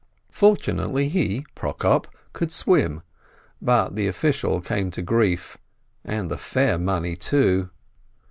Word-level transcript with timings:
Fortunately, 0.31 1.09
he, 1.09 1.45
Prokop, 1.53 2.07
could 2.33 2.51
swim, 2.51 3.03
but 3.61 3.93
the 3.93 4.07
official 4.07 4.59
came 4.59 4.89
to 4.89 5.03
grief, 5.03 5.59
and 6.03 6.31
the 6.31 6.39
fare 6.39 6.79
money, 6.79 7.15
too. 7.15 7.69